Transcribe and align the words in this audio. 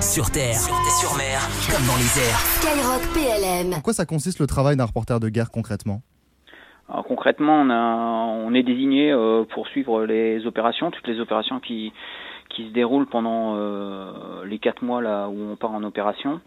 Sur 0.00 0.30
terre, 0.30 0.54
sur 0.54 1.16
mer, 1.16 1.40
comme 1.70 1.84
dans 1.86 1.96
les 1.96 2.12
airs. 2.20 2.38
Skyrock 2.60 3.02
PLM. 3.14 3.74
En 3.74 3.80
quoi 3.80 3.92
ça 3.92 4.06
consiste 4.06 4.40
le 4.40 4.46
travail 4.46 4.76
d'un 4.76 4.84
reporter 4.84 5.20
de 5.20 5.28
guerre 5.28 5.50
concrètement? 5.50 6.00
Alors, 6.88 7.04
concrètement, 7.04 7.60
on, 7.60 7.70
a- 7.70 8.26
on 8.46 8.54
est 8.54 8.62
désigné 8.62 9.10
euh, 9.12 9.44
pour 9.52 9.66
suivre 9.68 10.04
les 10.04 10.46
opérations, 10.46 10.90
toutes 10.90 11.06
les 11.08 11.18
opérations 11.20 11.60
qui, 11.60 11.92
qui 12.50 12.68
se 12.68 12.72
déroulent 12.72 13.06
pendant 13.08 13.54
euh, 13.56 14.44
les 14.46 14.58
quatre 14.58 14.82
mois 14.84 15.02
là 15.02 15.28
où 15.28 15.52
on 15.52 15.56
part 15.56 15.72
en 15.72 15.82
opération. 15.82 16.40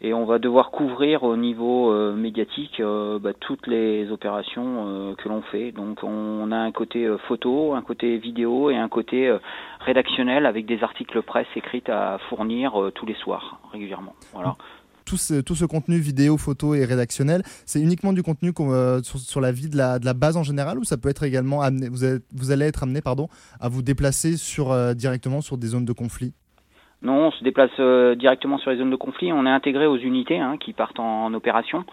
Et 0.00 0.14
on 0.14 0.26
va 0.26 0.38
devoir 0.38 0.70
couvrir 0.70 1.24
au 1.24 1.36
niveau 1.36 1.90
euh, 1.90 2.14
médiatique 2.14 2.78
euh, 2.78 3.18
bah, 3.18 3.32
toutes 3.38 3.66
les 3.66 4.08
opérations 4.10 4.86
euh, 4.86 5.14
que 5.16 5.28
l'on 5.28 5.42
fait. 5.42 5.72
Donc 5.72 6.04
on 6.04 6.52
a 6.52 6.56
un 6.56 6.70
côté 6.70 7.08
photo, 7.26 7.74
un 7.74 7.82
côté 7.82 8.16
vidéo 8.18 8.70
et 8.70 8.76
un 8.76 8.88
côté 8.88 9.36
rédactionnel 9.80 10.46
avec 10.46 10.66
des 10.66 10.82
articles 10.82 11.20
presse 11.22 11.48
écrits 11.56 11.82
à 11.88 12.18
fournir 12.28 12.90
tous 12.94 13.06
les 13.06 13.14
soirs 13.14 13.60
régulièrement. 13.72 14.14
Voilà. 14.32 14.56
tout 15.04 15.16
ce, 15.16 15.64
contenu 15.64 15.98
vidéo, 15.98 16.36
photo 16.36 16.74
et 16.74 16.84
rédactionnel, 16.84 17.42
c'est 17.66 17.80
uniquement 17.80 18.12
du 18.12 18.22
contenu 18.22 18.52
sur, 19.02 19.40
la 19.40 19.52
vie 19.52 19.68
de 19.68 19.76
la, 19.76 19.98
base 20.14 20.36
en 20.36 20.42
général 20.42 20.78
ou 20.78 20.84
ça 20.84 20.96
peut 20.96 21.08
être 21.08 21.24
également 21.24 21.60
amené, 21.60 21.88
vous, 21.88 22.50
allez 22.50 22.66
être 22.66 22.84
amené 22.84 23.00
pardon, 23.00 23.28
à 23.60 23.68
vous 23.68 23.82
déplacer 23.82 24.34
directement 24.94 25.40
sur 25.40 25.58
des 25.58 25.68
zones 25.68 25.84
de 25.84 25.92
conflit? 25.92 26.34
Non, 27.02 27.26
on 27.26 27.30
se 27.30 27.44
déplace 27.44 27.70
euh, 27.78 28.14
directement 28.14 28.58
sur 28.58 28.70
les 28.70 28.78
zones 28.78 28.90
de 28.90 28.96
conflit. 28.96 29.32
On 29.32 29.46
est 29.46 29.50
intégré 29.50 29.86
aux 29.86 29.96
unités 29.96 30.38
hein, 30.38 30.56
qui 30.58 30.72
partent 30.72 30.98
en, 30.98 31.26
en 31.26 31.34
opération. 31.34 31.84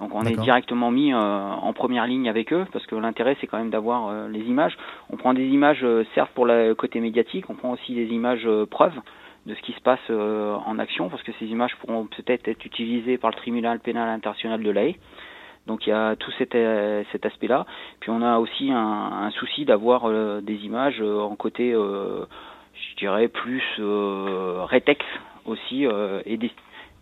Donc 0.00 0.12
on 0.14 0.22
est 0.22 0.36
directement 0.40 0.90
mis 0.90 1.12
euh, 1.12 1.18
en 1.18 1.72
première 1.72 2.06
ligne 2.08 2.28
avec 2.28 2.52
eux 2.52 2.66
parce 2.72 2.84
que 2.86 2.96
l'intérêt 2.96 3.36
c'est 3.40 3.46
quand 3.46 3.58
même 3.58 3.70
d'avoir 3.70 4.08
euh, 4.08 4.28
les 4.28 4.40
images. 4.40 4.76
On 5.08 5.16
prend 5.16 5.34
des 5.34 5.46
images 5.46 5.86
certes 6.16 6.32
pour 6.34 6.46
le 6.46 6.74
côté 6.74 6.98
médiatique, 6.98 7.48
on 7.48 7.54
prend 7.54 7.70
aussi 7.70 7.94
des 7.94 8.06
images 8.06 8.48
preuves 8.70 8.98
de 9.46 9.54
ce 9.54 9.60
qui 9.60 9.72
se 9.72 9.80
passe 9.80 10.00
en 10.10 10.78
action 10.80 11.10
parce 11.10 11.22
que 11.22 11.30
ces 11.38 11.46
images 11.46 11.76
pourront 11.76 12.06
peut-être 12.06 12.48
être 12.48 12.64
utilisées 12.64 13.18
par 13.18 13.30
le 13.30 13.36
tribunal 13.36 13.78
pénal 13.78 14.08
international 14.08 14.62
de 14.64 14.70
l'AE. 14.70 14.96
Donc 15.66 15.86
il 15.86 15.90
y 15.90 15.92
a 15.92 16.16
tout 16.16 16.30
cet, 16.38 16.56
cet 17.12 17.26
aspect-là. 17.26 17.66
Puis 18.00 18.10
on 18.10 18.22
a 18.22 18.38
aussi 18.38 18.70
un, 18.70 18.76
un 18.76 19.30
souci 19.30 19.64
d'avoir 19.64 20.04
euh, 20.04 20.40
des 20.40 20.56
images 20.64 21.00
euh, 21.00 21.20
en 21.20 21.36
côté, 21.36 21.72
euh, 21.72 22.26
dirais, 23.04 23.28
plus 23.28 23.62
euh, 23.78 24.64
rétex 24.64 25.00
aussi 25.44 25.86
euh, 25.86 26.22
et, 26.26 26.36
dé- 26.36 26.50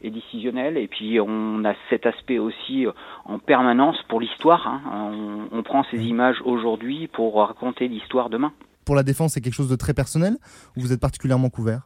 et 0.02 0.10
décisionnel. 0.10 0.76
Et 0.76 0.88
puis 0.88 1.20
on 1.20 1.64
a 1.64 1.74
cet 1.90 2.04
aspect 2.12 2.38
aussi 2.38 2.86
euh, 2.86 2.92
en 3.24 3.38
permanence 3.38 3.98
pour 4.08 4.20
l'histoire. 4.20 4.66
hein. 4.66 4.80
On, 4.92 5.58
on 5.58 5.62
prend 5.62 5.82
ces 5.90 6.00
images 6.14 6.40
aujourd'hui 6.44 7.08
pour 7.16 7.28
raconter 7.36 7.88
l'histoire 7.88 8.28
demain. 8.30 8.52
Pour 8.84 8.96
la 8.96 9.04
défense, 9.04 9.32
c'est 9.32 9.40
quelque 9.40 9.60
chose 9.62 9.70
de 9.70 9.76
très 9.76 9.94
personnel 9.94 10.34
ou 10.76 10.80
vous 10.80 10.92
êtes 10.92 11.00
particulièrement 11.00 11.50
couvert? 11.50 11.82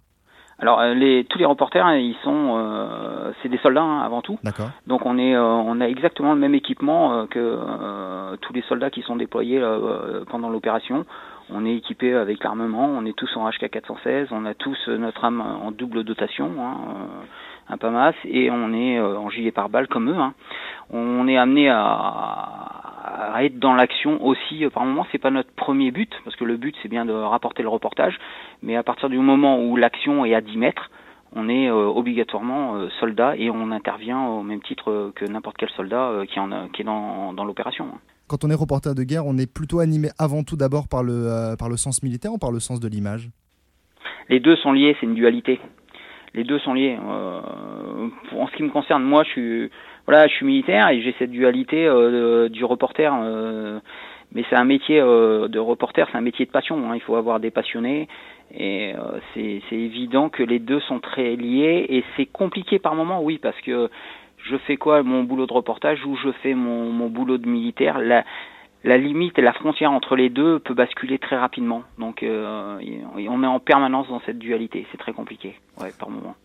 Alors 0.58 0.80
euh, 0.80 0.94
les, 0.94 1.24
tous 1.24 1.38
les 1.38 1.44
reporters, 1.44 1.84
hein, 1.84 1.96
ils 1.96 2.16
sont, 2.24 2.56
euh, 2.56 3.30
c'est 3.42 3.48
des 3.50 3.58
soldats 3.58 3.82
hein, 3.82 4.00
avant 4.00 4.22
tout. 4.22 4.38
D'accord 4.42 4.70
Donc 4.86 5.04
on 5.04 5.18
est, 5.18 5.34
euh, 5.36 5.42
on 5.42 5.80
a 5.80 5.86
exactement 5.86 6.32
le 6.32 6.40
même 6.40 6.54
équipement 6.54 7.12
euh, 7.12 7.26
que 7.26 7.38
euh, 7.38 8.36
tous 8.40 8.52
les 8.54 8.62
soldats 8.62 8.88
qui 8.90 9.02
sont 9.02 9.16
déployés 9.16 9.60
euh, 9.60 10.24
pendant 10.30 10.48
l'opération. 10.48 11.04
On 11.52 11.64
est 11.64 11.76
équipé 11.76 12.12
avec 12.14 12.42
l'armement, 12.42 12.86
on 12.86 13.04
est 13.06 13.16
tous 13.16 13.36
en 13.36 13.48
HK 13.48 13.70
416, 13.70 14.28
on 14.32 14.46
a 14.46 14.54
tous 14.54 14.88
notre 14.88 15.24
arme 15.24 15.40
en 15.40 15.70
double 15.70 16.02
dotation, 16.02 16.50
hein, 16.58 16.74
un 17.68 17.76
PAMAS, 17.76 18.14
et 18.24 18.50
on 18.50 18.72
est 18.72 18.98
euh, 18.98 19.16
en 19.16 19.30
gilet 19.30 19.52
pare-balles 19.52 19.86
comme 19.86 20.10
eux. 20.10 20.16
hein. 20.18 20.32
On 20.90 21.28
est 21.28 21.36
amené 21.36 21.68
à, 21.68 22.75
à 23.34 23.44
être 23.44 23.58
dans 23.58 23.74
l'action 23.74 24.24
aussi. 24.24 24.64
euh, 24.64 24.70
Par 24.70 24.84
moment, 24.84 25.06
c'est 25.10 25.18
pas 25.18 25.30
notre 25.30 25.50
premier 25.52 25.90
but, 25.90 26.12
parce 26.24 26.36
que 26.36 26.44
le 26.44 26.56
but 26.56 26.74
c'est 26.82 26.88
bien 26.88 27.04
de 27.04 27.12
rapporter 27.12 27.62
le 27.62 27.68
reportage, 27.68 28.18
mais 28.62 28.76
à 28.76 28.82
partir 28.82 29.08
du 29.08 29.18
moment 29.18 29.62
où 29.64 29.76
l'action 29.76 30.24
est 30.24 30.34
à 30.34 30.40
10 30.40 30.56
mètres, 30.58 30.90
on 31.34 31.48
est 31.48 31.68
euh, 31.68 31.86
obligatoirement 31.86 32.76
euh, 32.76 32.88
soldat 33.00 33.36
et 33.36 33.50
on 33.50 33.70
intervient 33.70 34.22
au 34.26 34.42
même 34.42 34.62
titre 34.62 34.90
euh, 34.90 35.12
que 35.14 35.24
n'importe 35.24 35.56
quel 35.58 35.68
soldat 35.70 36.22
qui, 36.28 36.38
en 36.40 36.52
a- 36.52 36.68
qui 36.72 36.82
est 36.82 36.84
dans, 36.84 37.32
dans 37.32 37.44
l'opération. 37.44 37.86
Quand 38.28 38.44
on 38.44 38.50
est 38.50 38.54
reporter 38.54 38.94
de 38.94 39.02
guerre, 39.02 39.26
on 39.26 39.36
est 39.38 39.52
plutôt 39.52 39.80
animé 39.80 40.08
avant 40.18 40.42
tout 40.42 40.56
d'abord 40.56 40.88
par 40.88 41.02
le, 41.02 41.54
par 41.58 41.68
le 41.68 41.76
sens 41.76 42.02
militaire 42.02 42.32
ou 42.32 42.38
par 42.38 42.50
le 42.52 42.58
sens 42.60 42.80
de 42.80 42.88
l'image? 42.88 43.28
Les 44.28 44.40
deux 44.40 44.56
sont 44.56 44.72
liés, 44.72 44.96
c'est 44.98 45.06
une 45.06 45.14
dualité. 45.14 45.60
Les 46.36 46.44
deux 46.44 46.58
sont 46.60 46.74
liés. 46.74 46.96
Euh, 46.96 47.40
en 48.36 48.46
ce 48.46 48.52
qui 48.54 48.62
me 48.62 48.68
concerne, 48.68 49.02
moi, 49.02 49.24
je 49.24 49.30
suis, 49.30 49.70
voilà, 50.06 50.28
je 50.28 50.34
suis 50.34 50.46
militaire 50.46 50.90
et 50.90 51.00
j'ai 51.00 51.14
cette 51.18 51.30
dualité 51.30 51.86
euh, 51.86 52.48
du 52.50 52.64
reporter. 52.64 53.12
euh, 53.22 53.80
mais 54.32 54.44
c'est 54.50 54.56
un 54.56 54.64
métier 54.64 55.00
euh, 55.00 55.48
de 55.48 55.58
reporter, 55.58 56.06
c'est 56.10 56.18
un 56.18 56.20
métier 56.20 56.44
de 56.44 56.50
passion. 56.50 56.90
hein. 56.90 56.94
Il 56.94 57.00
faut 57.00 57.16
avoir 57.16 57.40
des 57.40 57.50
passionnés 57.50 58.06
et 58.56 58.92
c'est 59.34 59.62
évident 59.72 60.28
que 60.28 60.42
les 60.42 60.58
deux 60.58 60.80
sont 60.80 61.00
très 61.00 61.36
liés 61.36 61.86
et 61.88 62.04
c'est 62.16 62.26
compliqué 62.26 62.78
par 62.78 62.94
moments, 62.94 63.22
oui, 63.22 63.38
parce 63.38 63.60
que 63.62 63.88
je 64.44 64.56
fais 64.58 64.76
quoi? 64.76 65.02
Mon 65.02 65.24
boulot 65.24 65.46
de 65.46 65.52
reportage 65.52 66.04
ou 66.04 66.16
je 66.16 66.30
fais 66.42 66.54
mon, 66.54 66.90
mon 66.90 67.08
boulot 67.08 67.38
de 67.38 67.48
militaire? 67.48 67.98
La, 67.98 68.24
la 68.86 68.96
limite 68.96 69.38
et 69.38 69.42
la 69.42 69.52
frontière 69.52 69.90
entre 69.90 70.14
les 70.14 70.30
deux 70.30 70.60
peut 70.60 70.74
basculer 70.74 71.18
très 71.18 71.36
rapidement. 71.36 71.82
Donc 71.98 72.22
euh, 72.22 72.78
on 73.16 73.42
est 73.42 73.46
en 73.46 73.58
permanence 73.58 74.08
dans 74.08 74.20
cette 74.20 74.38
dualité. 74.38 74.86
C'est 74.92 74.98
très 74.98 75.12
compliqué, 75.12 75.56
ouais, 75.80 75.90
par 75.98 76.08
moment. 76.08 76.36